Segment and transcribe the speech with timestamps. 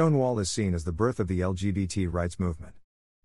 [0.00, 2.72] Stonewall is seen as the birth of the LGBT rights movement.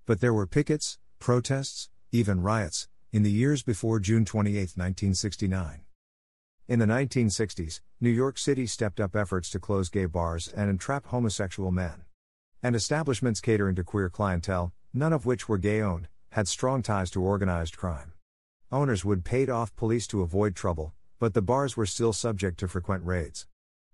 [0.06, 5.86] But there were pickets, protests, even riots, in the years before June 28, 1969.
[6.68, 11.06] In the 1960s, New York City stepped up efforts to close gay bars and entrap
[11.06, 12.04] homosexual men.
[12.62, 17.10] And establishments catering to queer clientele, none of which were gay owned, had strong ties
[17.12, 18.12] to organized crime.
[18.70, 22.68] Owners would paid off police to avoid trouble, but the bars were still subject to
[22.68, 23.48] frequent raids.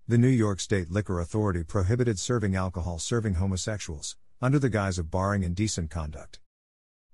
[0.08, 5.12] The New York State Liquor Authority prohibited serving alcohol serving homosexuals, under the guise of
[5.12, 6.40] barring indecent conduct.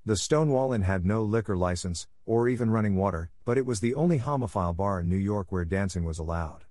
[0.07, 3.95] The Stonewall Inn had no liquor license, or even running water, but it was the
[3.95, 6.65] only homophile bar in New York where dancing was allowed.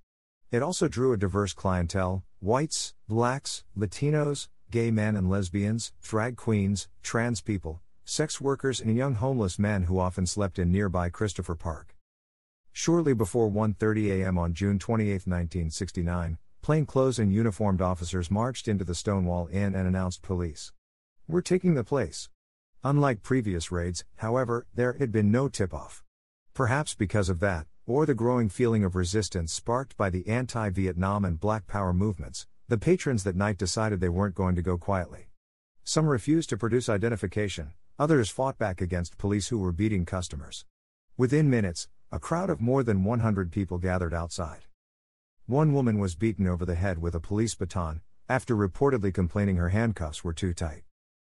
[0.52, 6.90] It also drew a diverse clientele whites, blacks, Latinos, gay men and lesbians, drag queens,
[7.04, 11.97] trans people, sex workers, and young homeless men who often slept in nearby Christopher Park.
[12.80, 14.38] Shortly before 1:30 a.m.
[14.38, 20.22] on June 28, 1969, plainclothes and uniformed officers marched into the Stonewall Inn and announced
[20.22, 20.74] police.
[21.28, 22.30] We're taking the place.
[22.84, 26.04] Unlike previous raids, however, there had been no tip off.
[26.54, 31.26] Perhaps because of that, or the growing feeling of resistance sparked by the anti Vietnam
[31.26, 35.32] and Black Power movements, the patrons that night decided they weren't going to go quietly.
[35.84, 40.64] Some refused to produce identification, others fought back against police who were beating customers.
[41.18, 44.62] Within minutes, a crowd of more than 100 people gathered outside.
[45.46, 49.70] One woman was beaten over the head with a police baton, after reportedly complaining her
[49.70, 50.84] handcuffs were too tight.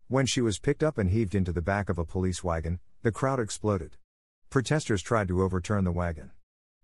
[0.08, 3.12] When she was picked up and heaved into the back of a police wagon, the
[3.12, 3.98] crowd exploded.
[4.50, 6.32] Protesters tried to overturn the wagon.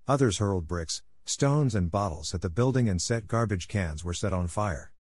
[0.08, 4.33] Others hurled bricks, stones, and bottles at the building and set garbage cans were set
[4.33, 4.91] on fire.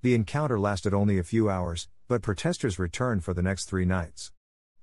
[0.00, 4.32] The encounter lasted only a few hours, but protesters returned for the next three nights.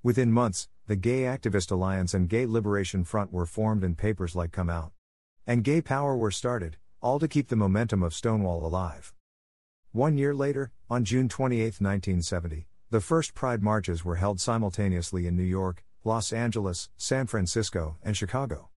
[0.04, 4.50] Within months, the Gay Activist Alliance and Gay Liberation Front were formed and papers like
[4.50, 4.90] Come Out.
[5.46, 9.14] And Gay Power were started, all to keep the momentum of Stonewall alive.
[9.92, 15.36] One year later, on June 28, 1970, the first Pride marches were held simultaneously in
[15.36, 18.70] New York, Los Angeles, San Francisco, and Chicago.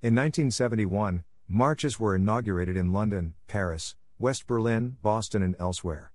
[0.00, 6.12] In 1971, marches were inaugurated in London, Paris, West Berlin, Boston, and elsewhere.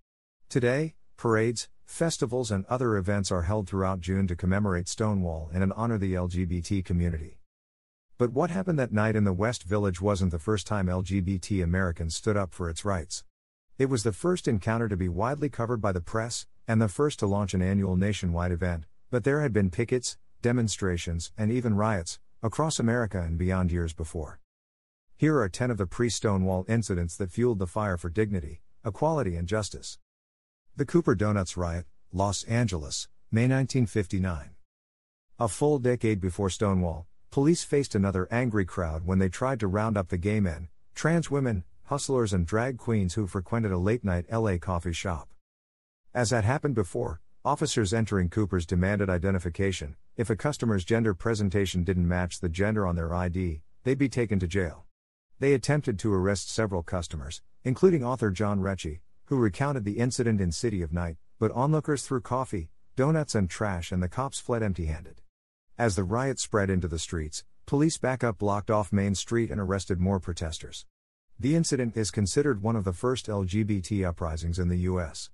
[0.49, 5.97] Today, parades, Festivals and other events are held throughout June to commemorate Stonewall and honor
[5.97, 7.39] the LGBT community.
[8.17, 12.15] But what happened that night in the West Village wasn't the first time LGBT Americans
[12.15, 13.23] stood up for its rights.
[13.77, 17.19] It was the first encounter to be widely covered by the press, and the first
[17.19, 22.19] to launch an annual nationwide event, but there had been pickets, demonstrations, and even riots,
[22.41, 24.39] across America and beyond years before.
[25.17, 29.35] Here are 10 of the pre Stonewall incidents that fueled the fire for dignity, equality,
[29.35, 29.97] and justice.
[30.77, 34.49] The Cooper Donuts Riot, Los Angeles, May 1959.
[35.39, 39.95] A full decade before Stonewall, police faced another angry crowd when they tried to round
[39.95, 44.25] up the gay men, trans women, hustlers, and drag queens who frequented a late night
[44.29, 45.29] LA coffee shop.
[46.13, 49.95] As had happened before, officers entering Cooper's demanded identification.
[50.17, 54.39] If a customer's gender presentation didn't match the gender on their ID, they'd be taken
[54.39, 54.83] to jail.
[55.39, 60.51] They attempted to arrest several customers, including author John Rechy, who recounted the incident in
[60.51, 64.85] City of Night, but onlookers threw coffee, donuts, and trash, and the cops fled empty
[64.85, 65.21] handed.
[65.77, 69.99] As the riot spread into the streets, police backup blocked off Main Street and arrested
[69.99, 70.85] more protesters.
[71.39, 75.29] The incident is considered one of the first LGBT uprisings in the U.S.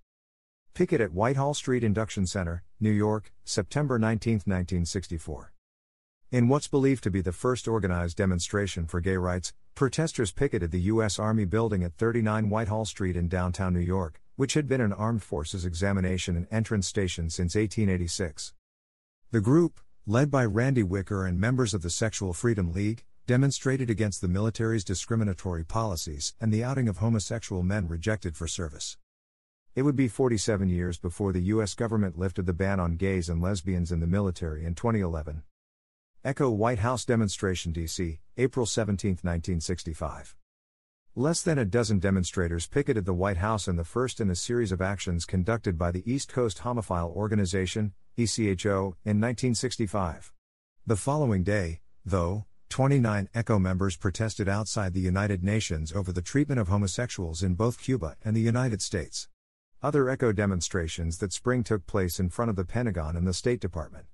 [0.73, 5.53] Picket at Whitehall Street Induction Center, New York, September 19, 1964.
[6.31, 10.81] In what's believed to be the first organized demonstration for gay rights, protesters picketed the
[10.81, 11.17] U.S.
[11.17, 15.23] Army building at 39 Whitehall Street in downtown New York, which had been an armed
[15.23, 18.53] forces examination and entrance station since 1886.
[19.31, 24.19] The group, led by Randy Wicker and members of the Sexual Freedom League, demonstrated against
[24.21, 28.97] the military's discriminatory policies and the outing of homosexual men rejected for service.
[29.73, 31.75] It would be 47 years before the U.S.
[31.75, 35.43] government lifted the ban on gays and lesbians in the military in 2011.
[36.23, 40.35] Echo White House demonstration DC, April 17, 1965.
[41.15, 44.71] Less than a dozen demonstrators picketed the White House in the first in a series
[44.71, 50.31] of actions conducted by the East Coast Homophile Organization, ECHO, in 1965.
[50.85, 56.59] The following day, though, 29 ECHO members protested outside the United Nations over the treatment
[56.59, 59.27] of homosexuals in both Cuba and the United States.
[59.81, 63.59] Other ECHO demonstrations that spring took place in front of the Pentagon and the State
[63.59, 64.05] Department.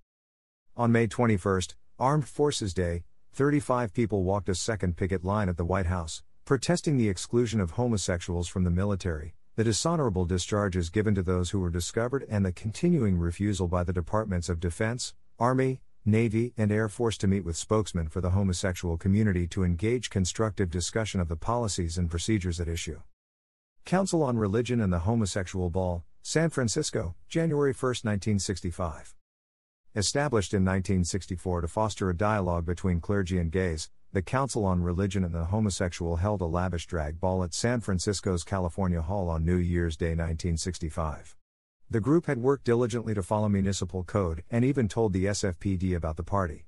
[0.78, 1.62] On May 21,
[2.00, 6.96] Armed Forces Day, 35 people walked a second picket line at the White House, protesting
[6.96, 11.72] the exclusion of homosexuals from the military, the dishonorable discharges given to those who were
[11.72, 17.18] discovered, and the continuing refusal by the Departments of Defense, Army, Navy, and Air Force
[17.18, 21.98] to meet with spokesmen for the homosexual community to engage constructive discussion of the policies
[21.98, 23.02] and procedures at issue.
[23.86, 29.17] Council on Religion and the Homosexual Ball, San Francisco, January 1, 1965.
[29.96, 35.24] Established in 1964 to foster a dialogue between clergy and gays, the Council on Religion
[35.24, 39.58] and the Homosexual held a lavish drag ball at San Francisco's California Hall on New
[39.58, 41.36] Year's Day 1965.
[41.90, 46.18] The group had worked diligently to follow municipal code and even told the SFPD about
[46.18, 46.68] the party.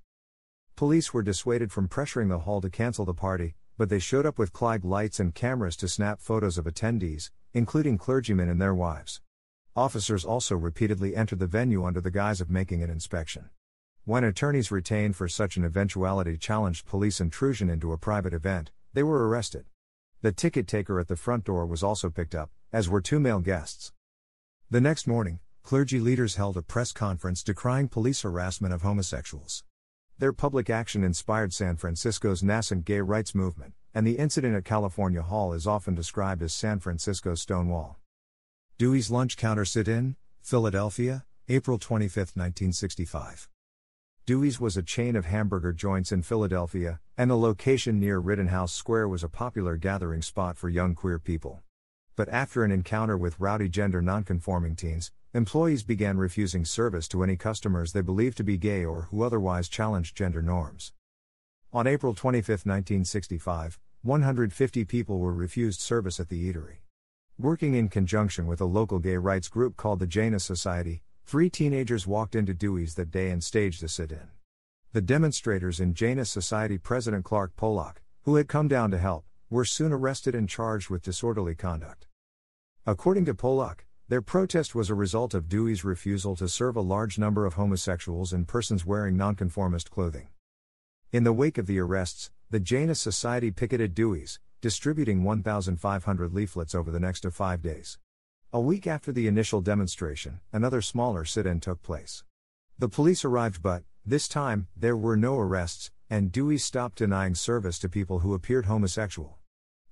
[0.76, 4.40] Police were dissuaded from pressuring the hall to cancel the party, but they showed up
[4.40, 9.22] with Klieg lights and cameras to snap photos of attendees, including clergymen and their wives.
[9.76, 13.50] Officers also repeatedly entered the venue under the guise of making an inspection.
[14.04, 19.04] When attorneys retained for such an eventuality challenged police intrusion into a private event, they
[19.04, 19.66] were arrested.
[20.22, 23.40] The ticket taker at the front door was also picked up, as were two male
[23.40, 23.94] guests.
[24.72, 29.64] The next morning, clergy leaders held a press conference decrying police harassment of homosexuals.
[30.18, 35.22] Their public action inspired San Francisco's nascent gay rights movement, and the incident at California
[35.22, 38.00] Hall is often described as San Francisco's Stonewall.
[38.80, 43.50] Dewey's Lunch Counter Sit In, Philadelphia, April 25, 1965.
[44.26, 49.10] Dewey's was a chain of hamburger joints in Philadelphia, and the location near Rittenhouse Square
[49.10, 51.62] was a popular gathering spot for young queer people.
[52.16, 57.36] But after an encounter with rowdy gender nonconforming teens, employees began refusing service to any
[57.36, 60.94] customers they believed to be gay or who otherwise challenged gender norms.
[61.74, 66.78] On April 25, 1965, 150 people were refused service at the eatery.
[67.42, 72.06] Working in conjunction with a local gay rights group called the Janus Society, three teenagers
[72.06, 74.28] walked into Dewey's that day and staged a sit in.
[74.92, 79.64] The demonstrators and Janus Society President Clark Polak, who had come down to help, were
[79.64, 82.08] soon arrested and charged with disorderly conduct.
[82.86, 87.18] According to Polak, their protest was a result of Dewey's refusal to serve a large
[87.18, 90.28] number of homosexuals and persons wearing nonconformist clothing.
[91.14, 96.92] In the wake of the arrests, the Janus Society picketed Dewey's, distributing 1,500 leaflets over
[96.92, 97.98] the next of five days.
[98.52, 102.24] A week after the initial demonstration, another smaller sit in took place.
[102.78, 107.80] The police arrived, but, this time, there were no arrests, and Dewey stopped denying service
[107.80, 109.38] to people who appeared homosexual.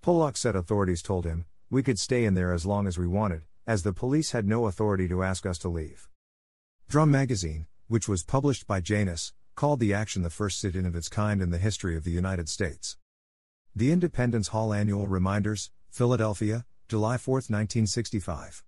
[0.03, 3.43] Polak said authorities told him, we could stay in there as long as we wanted,
[3.65, 6.09] as the police had no authority to ask us to leave.
[6.89, 10.95] Drum magazine, which was published by Janus, called the action the first sit in of
[10.95, 12.97] its kind in the history of the United States.
[13.77, 18.63] The Independence Hall Annual Reminders, Philadelphia, July 4, 1965.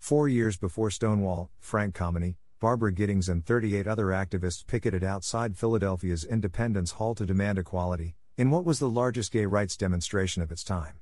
[0.00, 6.24] Four years before Stonewall, Frank Kameny, Barbara Gittings, and 38 other activists picketed outside Philadelphia's
[6.24, 10.64] Independence Hall to demand equality, in what was the largest gay rights demonstration of its
[10.64, 10.94] time.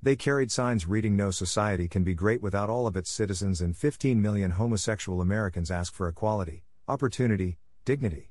[0.00, 3.76] They carried signs reading No society can be great without all of its citizens, and
[3.76, 8.30] 15 million homosexual Americans ask for equality, opportunity, dignity.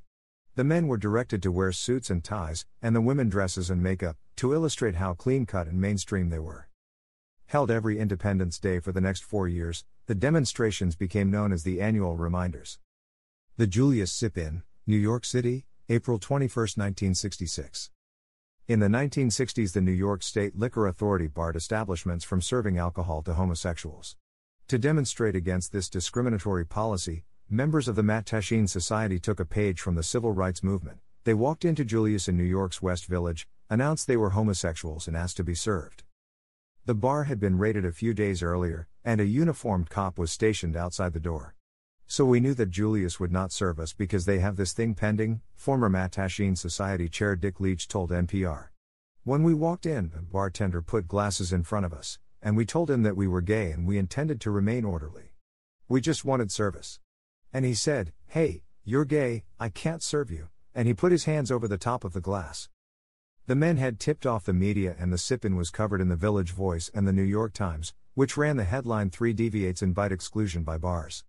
[0.55, 4.17] The men were directed to wear suits and ties, and the women dresses and makeup,
[4.35, 6.69] to illustrate how clean cut and mainstream they were.
[7.47, 11.81] Held every Independence Day for the next four years, the demonstrations became known as the
[11.81, 12.77] annual reminders.
[13.57, 17.89] The Julius Sip In, New York City, April 21, 1966.
[18.67, 23.33] In the 1960s, the New York State Liquor Authority barred establishments from serving alcohol to
[23.33, 24.15] homosexuals.
[24.67, 29.95] To demonstrate against this discriminatory policy, Members of the Mattachine Society took a page from
[29.95, 30.99] the civil rights movement.
[31.25, 35.37] They walked into Julius in New York's West Village, announced they were homosexuals, and asked
[35.37, 36.03] to be served.
[36.85, 40.75] The bar had been raided a few days earlier, and a uniformed cop was stationed
[40.75, 41.55] outside the door.
[42.07, 45.41] So we knew that Julius would not serve us because they have this thing pending,
[45.55, 48.69] former Mattachine Society Chair Dick Leitsch told NPR.
[49.23, 52.89] When we walked in, the bartender put glasses in front of us, and we told
[52.89, 55.33] him that we were gay and we intended to remain orderly.
[55.87, 56.99] We just wanted service.
[57.53, 61.51] And he said, Hey, you're gay, I can't serve you, and he put his hands
[61.51, 62.67] over the top of the glass.
[63.45, 66.51] The men had tipped off the media, and the sip-in was covered in the Village
[66.51, 70.77] Voice and the New York Times, which ran the headline Three Deviates Invite Exclusion by
[70.77, 71.23] Bars.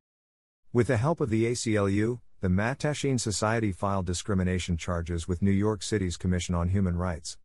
[0.73, 5.83] With the help of the ACLU, the Mattachine Society filed discrimination charges with New York
[5.83, 7.37] City's Commission on Human Rights.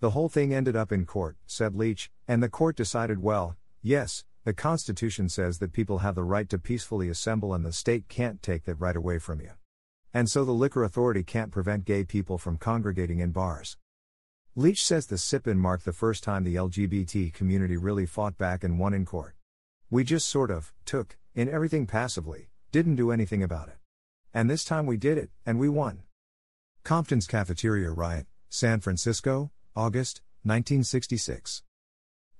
[0.00, 4.24] The whole thing ended up in court, said Leitsch, and the court decided well, yes,
[4.44, 8.42] the Constitution says that people have the right to peacefully assemble and the state can't
[8.42, 9.52] take that right away from you.
[10.12, 13.76] And so the liquor authority can't prevent gay people from congregating in bars.
[14.56, 18.64] Leitsch says the sip in marked the first time the LGBT community really fought back
[18.64, 19.34] and won in court.
[19.90, 23.76] We just sort of took in everything passively, didn't do anything about it.
[24.34, 26.02] And this time we did it, and we won.
[26.84, 31.62] Compton's Cafeteria Riot, San Francisco, August, 1966.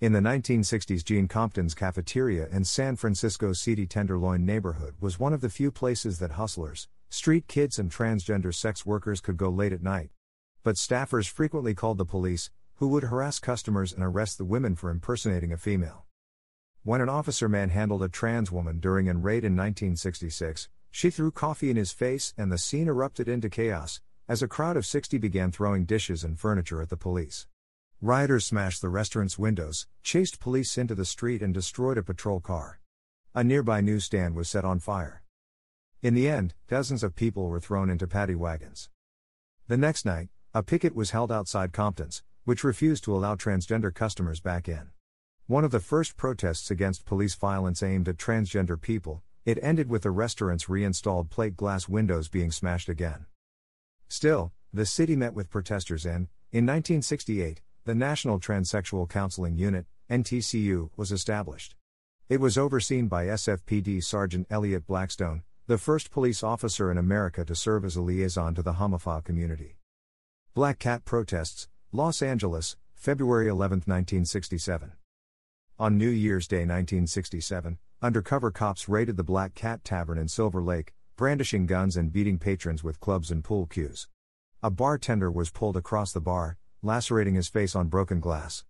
[0.02, 5.40] In the 1960s, Gene Compton's cafeteria in San Francisco's seedy Tenderloin neighborhood was one of
[5.40, 9.80] the few places that hustlers, street kids, and transgender sex workers could go late at
[9.80, 10.10] night.
[10.64, 14.90] But staffers frequently called the police, who would harass customers and arrest the women for
[14.90, 16.04] impersonating a female.
[16.82, 21.70] When an officer manhandled a trans woman during an raid in 1966, she threw coffee
[21.70, 25.52] in his face and the scene erupted into chaos, as a crowd of 60 began
[25.52, 27.46] throwing dishes and furniture at the police.
[28.04, 32.80] Rioters smashed the restaurant's windows, chased police into the street, and destroyed a patrol car.
[33.32, 35.22] A nearby newsstand was set on fire.
[36.02, 38.90] In the end, dozens of people were thrown into paddy wagons.
[39.68, 44.40] The next night, a picket was held outside Compton's, which refused to allow transgender customers
[44.40, 44.90] back in.
[45.46, 50.02] One of the first protests against police violence aimed at transgender people, it ended with
[50.02, 53.26] the restaurant's reinstalled plate glass windows being smashed again.
[54.08, 60.90] Still, the city met with protesters and, in 1968, the National Transsexual Counseling Unit, NTCU,
[60.96, 61.74] was established.
[62.28, 67.56] It was overseen by SFPD Sergeant Elliot Blackstone, the first police officer in America to
[67.56, 69.78] serve as a liaison to the homophile community.
[70.54, 74.92] Black Cat protests, Los Angeles, February 11, 1967.
[75.80, 80.94] On New Year's Day 1967, undercover cops raided the Black Cat Tavern in Silver Lake,
[81.16, 84.06] brandishing guns and beating patrons with clubs and pool cues.
[84.62, 88.64] A bartender was pulled across the bar, lacerating his face on broken glass.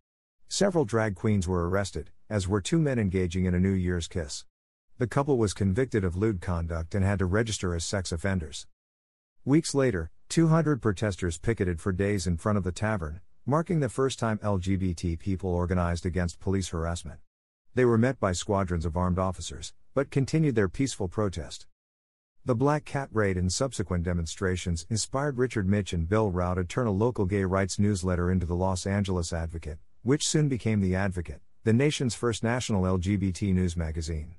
[0.48, 4.44] Several drag queens were arrested, as were two men engaging in a New Year's kiss.
[4.98, 8.66] The couple was convicted of lewd conduct and had to register as sex offenders.
[9.46, 14.18] Weeks later, 200 protesters picketed for days in front of the tavern, marking the first
[14.18, 17.18] time LGBT people organized against police harassment.
[17.74, 21.66] They were met by squadrons of armed officers, but continued their peaceful protest.
[22.44, 26.88] The Black Cat Raid and subsequent demonstrations inspired Richard Mitch and Bill Rau to turn
[26.88, 31.40] a local gay rights newsletter into the Los Angeles Advocate, which soon became The Advocate,
[31.62, 34.34] the nation's first national LGBT news magazine.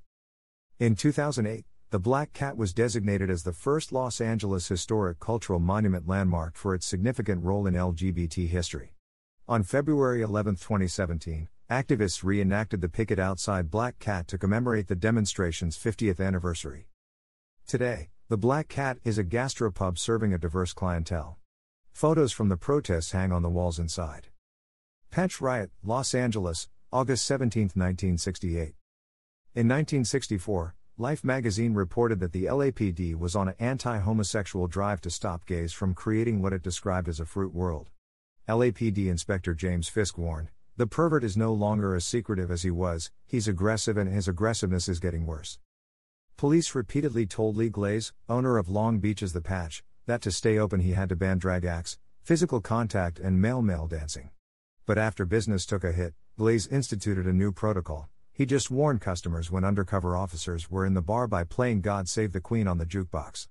[0.79, 6.05] In 2008, the Black Cat was designated as the first Los Angeles Historic Cultural Monument
[6.05, 8.95] landmark for its significant role in LGBT history.
[9.47, 15.77] On February 11, 2017, activists reenacted the picket outside Black Cat to commemorate the demonstration's
[15.77, 16.87] 50th anniversary.
[17.67, 21.39] Today, the Black Cat is a gastropub serving a diverse clientele.
[21.91, 24.27] Photos from the protests hang on the walls inside.
[25.09, 28.75] Patch Riot, Los Angeles, August 17, 1968.
[29.55, 35.09] In 1964, Life magazine reported that the LAPD was on an anti homosexual drive to
[35.09, 37.89] stop gays from creating what it described as a fruit world.
[38.47, 43.09] LAPD Inspector James Fisk warned The pervert is no longer as secretive as he was,
[43.25, 45.57] he's aggressive and his aggressiveness is getting worse.
[46.37, 50.79] Police repeatedly told Lee Glaze, owner of Long Beach's The Patch, that to stay open
[50.79, 54.29] he had to ban drag acts, physical contact, and male male dancing.
[54.85, 59.51] But after business took a hit, Glaze instituted a new protocol he just warned customers
[59.51, 62.85] when undercover officers were in the bar by playing God Save the Queen on the
[62.85, 63.47] jukebox.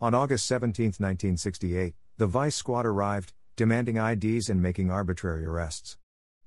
[0.00, 5.98] On August 17, 1968, the vice squad arrived, demanding IDs and making arbitrary arrests.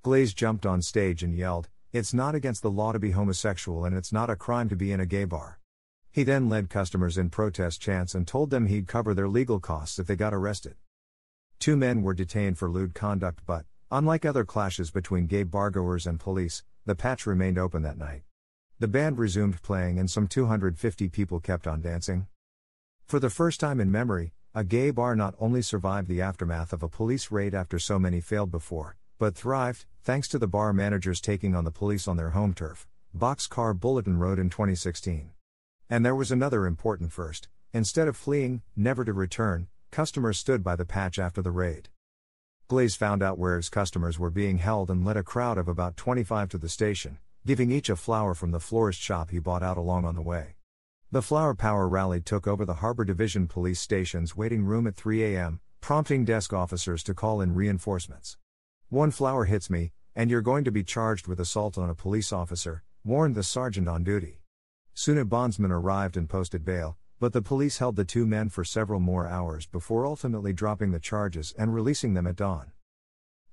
[0.04, 3.98] Glaze jumped on stage and yelled, It's not against the law to be homosexual and
[3.98, 5.60] it's not a crime to be in a gay bar.
[6.12, 9.98] He then led customers in protest chants and told them he'd cover their legal costs
[9.98, 10.76] if they got arrested.
[11.58, 16.20] Two men were detained for lewd conduct, but, unlike other clashes between gay bargoers and
[16.20, 18.22] police, the patch remained open that night.
[18.78, 22.28] The band resumed playing and some 250 people kept on dancing.
[23.08, 26.84] For the first time in memory, a gay bar not only survived the aftermath of
[26.84, 31.20] a police raid after so many failed before, but thrived, thanks to the bar managers
[31.20, 35.32] taking on the police on their home turf, Boxcar Bulletin Road in 2016.
[35.90, 40.76] And there was another important first instead of fleeing, never to return, customers stood by
[40.76, 41.90] the patch after the raid.
[42.70, 45.98] Glaze found out where his customers were being held and led a crowd of about
[45.98, 49.78] 25 to the station, giving each a flower from the florist shop he bought out
[49.78, 50.56] along on the way.
[51.12, 55.24] The Flower Power rally took over the Harbor Division police station's waiting room at 3
[55.36, 58.38] a.m., prompting desk officers to call in reinforcements.
[58.90, 62.34] One flower hits me, and you're going to be charged with assault on a police
[62.34, 64.42] officer, warned the sergeant on duty.
[64.96, 68.64] Soon a bondsman arrived and posted bail, but the police held the two men for
[68.64, 72.72] several more hours before ultimately dropping the charges and releasing them at dawn.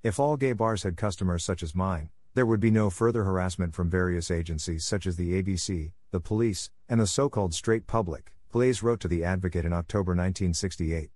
[0.01, 3.75] If all gay bars had customers such as mine, there would be no further harassment
[3.75, 8.33] from various agencies such as the ABC, the police, and the so called straight public,
[8.51, 11.11] Glaze wrote to The Advocate in October 1968.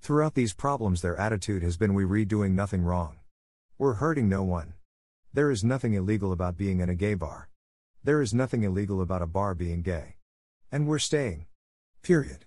[0.00, 3.16] Throughout these problems, their attitude has been we read doing nothing wrong.
[3.76, 4.74] We're hurting no one.
[5.32, 7.48] There is nothing illegal about being in a gay bar.
[8.04, 10.14] There is nothing illegal about a bar being gay.
[10.70, 11.46] And we're staying.
[12.00, 12.44] Period.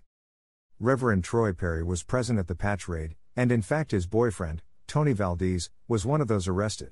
[0.79, 5.11] Reverend Troy Perry was present at the patch raid, and in fact his boyfriend, Tony
[5.11, 6.91] Valdez, was one of those arrested.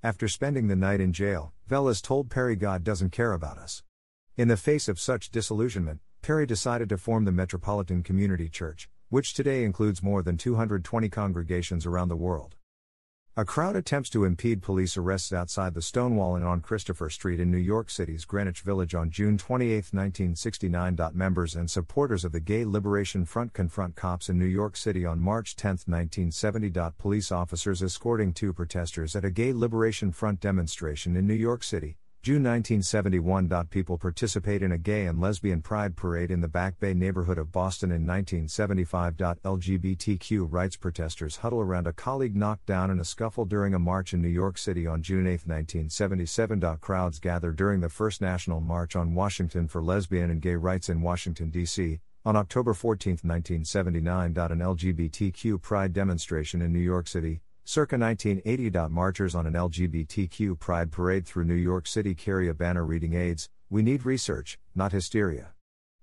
[0.00, 3.82] After spending the night in jail, Valdez told Perry God doesn't care about us.
[4.36, 9.34] In the face of such disillusionment, Perry decided to form the Metropolitan Community Church, which
[9.34, 12.54] today includes more than 220 congregations around the world.
[13.34, 17.50] A crowd attempts to impede police arrests outside the Stonewall Inn on Christopher Street in
[17.50, 20.98] New York City's Greenwich Village on June 28, 1969.
[21.14, 25.18] Members and supporters of the Gay Liberation Front confront cops in New York City on
[25.18, 26.72] March 10, 1970.
[26.98, 31.96] Police officers escorting two protesters at a Gay Liberation Front demonstration in New York City.
[32.22, 33.48] June 1971.
[33.66, 37.50] People participate in a gay and lesbian pride parade in the Back Bay neighborhood of
[37.50, 39.16] Boston in 1975.
[39.16, 44.14] LGBTQ rights protesters huddle around a colleague knocked down in a scuffle during a march
[44.14, 46.60] in New York City on June 8, 1977.
[46.80, 51.02] Crowds gather during the first National March on Washington for Lesbian and Gay Rights in
[51.02, 51.98] Washington, D.C.
[52.24, 54.26] On October 14, 1979.
[54.36, 57.40] An LGBTQ pride demonstration in New York City.
[57.64, 58.88] Circa 1980.
[58.92, 63.48] Marchers on an LGBTQ pride parade through New York City carry a banner reading AIDS,
[63.70, 65.54] We Need Research, Not Hysteria.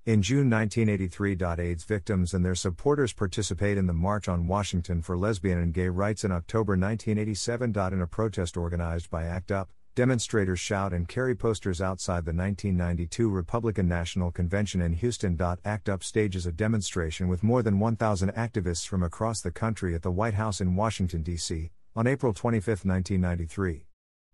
[0.05, 1.37] In June 1983.
[1.61, 5.89] AIDS victims and their supporters participate in the March on Washington for Lesbian and Gay
[5.89, 7.73] Rights in October 1987.
[7.93, 13.29] In a protest organized by ACT UP, Demonstrators shout and carry posters outside the 1992
[13.29, 15.37] Republican National Convention in Houston.
[15.65, 20.01] ACT UP stages a demonstration with more than 1,000 activists from across the country at
[20.01, 23.87] the White House in Washington, D.C., on April 25, 1993.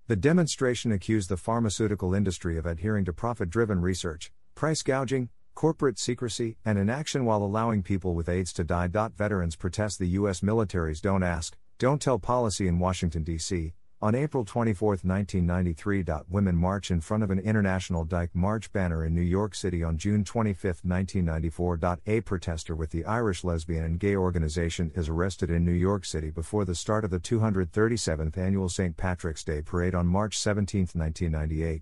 [0.07, 5.97] The demonstration accused the pharmaceutical industry of adhering to profit driven research, price gouging, corporate
[5.97, 8.87] secrecy, and inaction while allowing people with AIDS to die.
[8.87, 10.43] Veterans protest the U.S.
[10.43, 13.73] military's Don't Ask, Don't Tell policy in Washington, D.C.,
[14.05, 19.15] on April 24, 1993, women march in front of an International Dyke March banner in
[19.15, 21.79] New York City on June 25, 1994.
[22.05, 26.29] A protester with the Irish Lesbian and Gay Organization is arrested in New York City
[26.29, 28.95] before the start of the 237th annual St.
[28.95, 31.81] Patrick's Day parade on March 17, 1998.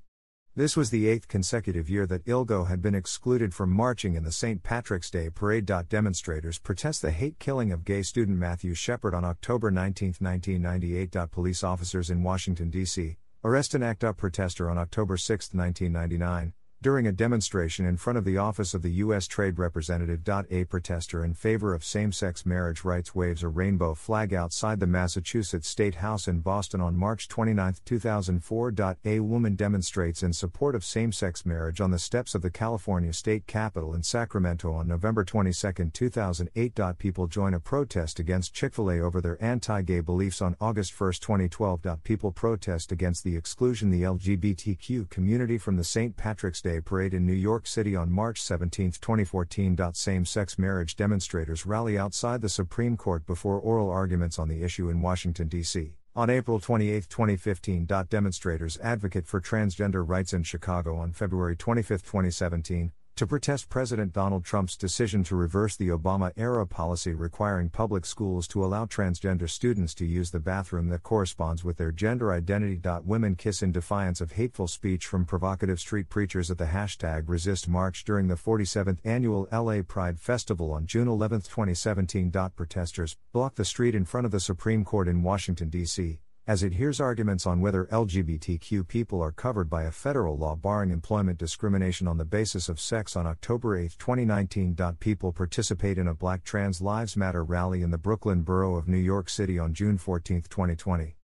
[0.56, 4.32] This was the eighth consecutive year that ILGO had been excluded from marching in the
[4.32, 4.62] St.
[4.62, 5.66] Patrick's Day parade.
[5.66, 11.32] Demonstrators protest the hate killing of gay student Matthew Shepard on October 19, 1998.
[11.32, 13.18] Police officers in Washington, D.C.
[13.44, 18.26] arrest an ACT UP protester on October 6, 1999 during a demonstration in front of
[18.26, 19.26] the office of the U.S.
[19.26, 20.20] Trade Representative.
[20.52, 24.86] A protester in favor of same sex marriage rights waves a rainbow flag outside the
[24.86, 28.74] Massachusetts State House in Boston on March 29, 2004.
[29.06, 33.14] A woman demonstrates in support of same sex marriage on the steps of the California
[33.14, 36.80] State Capitol in Sacramento on November 22, 2008.
[36.98, 41.00] People join a protest against Chick fil A over their anti gay beliefs on August
[41.00, 42.04] 1, 2012.
[42.04, 46.18] People protest against the exclusion the LGBTQ community from the St.
[46.18, 49.78] Patrick's Day Day parade in New York City on March 17, 2014.
[49.94, 54.90] Same sex marriage demonstrators rally outside the Supreme Court before oral arguments on the issue
[54.90, 55.98] in Washington, D.C.
[56.16, 57.86] On April 28, 2015.
[58.10, 64.44] Demonstrators advocate for transgender rights in Chicago on February 25, 2017 to protest President Donald
[64.44, 69.94] Trump's decision to reverse the Obama era policy requiring public schools to allow transgender students
[69.94, 72.82] to use the bathroom that corresponds with their gender identity.
[73.04, 77.68] Women kiss in defiance of hateful speech from provocative street preachers at the hashtag Resist
[77.68, 82.32] March during the 47th annual LA Pride Festival on June 11, 2017.
[82.56, 86.74] Protesters block the street in front of the Supreme Court in Washington, D.C as it
[86.74, 92.08] hears arguments on whether LGBTQ people are covered by a federal law barring employment discrimination
[92.08, 94.76] on the basis of sex on October 8, 2019.
[95.00, 98.98] People participate in a Black Trans Lives Matter rally in the Brooklyn borough of New
[98.98, 101.16] York City on June 14, 2020.